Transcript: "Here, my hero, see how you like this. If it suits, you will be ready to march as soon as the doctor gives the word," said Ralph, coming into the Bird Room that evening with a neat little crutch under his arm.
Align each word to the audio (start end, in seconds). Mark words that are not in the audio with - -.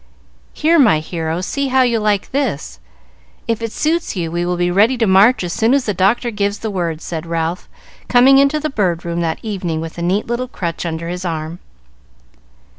"Here, 0.51 0.79
my 0.79 0.97
hero, 0.99 1.41
see 1.41 1.67
how 1.67 1.83
you 1.83 1.99
like 1.99 2.31
this. 2.31 2.79
If 3.47 3.61
it 3.61 3.71
suits, 3.71 4.15
you 4.15 4.31
will 4.31 4.57
be 4.57 4.71
ready 4.71 4.97
to 4.97 5.05
march 5.05 5.43
as 5.43 5.53
soon 5.53 5.75
as 5.75 5.85
the 5.85 5.93
doctor 5.93 6.31
gives 6.31 6.57
the 6.57 6.71
word," 6.71 7.01
said 7.01 7.27
Ralph, 7.27 7.69
coming 8.07 8.39
into 8.39 8.59
the 8.59 8.71
Bird 8.71 9.05
Room 9.05 9.21
that 9.21 9.37
evening 9.43 9.79
with 9.79 9.99
a 9.99 10.01
neat 10.01 10.25
little 10.25 10.47
crutch 10.47 10.87
under 10.87 11.07
his 11.07 11.23
arm. 11.23 11.59